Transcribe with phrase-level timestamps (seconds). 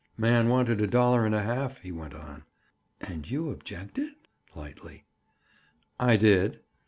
[0.17, 2.45] "Man wanted a dollar and a half," he went on.
[2.99, 4.13] "And you objected?"
[4.55, 5.05] Lightly.
[5.99, 6.61] "I did."